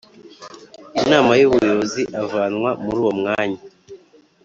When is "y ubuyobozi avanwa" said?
1.39-2.69